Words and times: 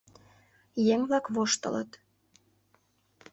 Еҥ-влак 0.93 1.25
воштылыт. 1.35 1.91